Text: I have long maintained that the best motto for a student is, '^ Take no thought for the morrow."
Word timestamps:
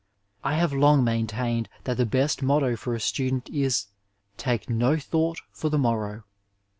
I 0.43 0.55
have 0.55 0.73
long 0.73 1.03
maintained 1.03 1.69
that 1.83 1.95
the 1.97 2.07
best 2.07 2.41
motto 2.41 2.75
for 2.75 2.95
a 2.95 2.99
student 2.99 3.49
is, 3.51 3.85
'^ 4.35 4.37
Take 4.37 4.67
no 4.67 4.97
thought 4.97 5.39
for 5.51 5.69
the 5.69 5.77
morrow." 5.77 6.23